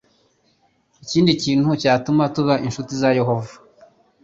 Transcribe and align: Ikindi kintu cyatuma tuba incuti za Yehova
Ikindi 1.03 1.31
kintu 1.43 1.69
cyatuma 1.81 2.23
tuba 2.35 2.53
incuti 2.65 2.91
za 3.01 3.09
Yehova 3.17 3.53